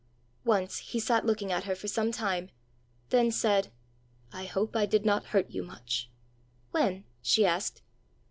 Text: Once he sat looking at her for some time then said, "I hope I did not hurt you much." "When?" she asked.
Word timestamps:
Once 0.45 0.79
he 0.79 0.99
sat 0.99 1.27
looking 1.27 1.51
at 1.51 1.65
her 1.65 1.75
for 1.75 1.87
some 1.87 2.11
time 2.11 2.49
then 3.11 3.29
said, 3.29 3.71
"I 4.33 4.45
hope 4.45 4.75
I 4.75 4.87
did 4.87 5.05
not 5.05 5.25
hurt 5.25 5.51
you 5.51 5.61
much." 5.61 6.09
"When?" 6.71 7.03
she 7.21 7.45
asked. 7.45 7.83